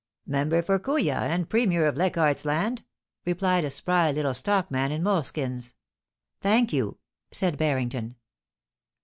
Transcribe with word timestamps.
* 0.15 0.25
Member 0.25 0.63
for 0.63 0.79
Kooya, 0.79 1.13
and 1.13 1.47
Premier 1.47 1.85
of 1.85 1.95
Leichardt 1.95 2.37
s 2.37 2.43
Land,' 2.43 2.83
replied 3.23 3.63
a 3.63 3.69
spry 3.69 4.11
little 4.11 4.33
stockman 4.33 4.91
in 4.91 5.03
moleskins.' 5.03 5.75
Thank 6.41 6.73
you,' 6.73 6.97
said 7.31 7.55
Barrington. 7.55 8.15